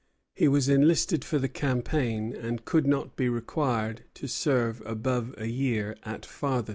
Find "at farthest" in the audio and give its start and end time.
6.03-6.69